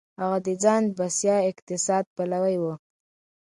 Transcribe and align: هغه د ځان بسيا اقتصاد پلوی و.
هغه 0.21 0.37
د 0.45 0.49
ځان 0.63 0.83
بسيا 0.97 1.37
اقتصاد 1.51 2.03
پلوی 2.15 2.55
و. 2.61 2.65